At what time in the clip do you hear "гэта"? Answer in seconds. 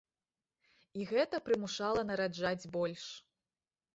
1.09-1.35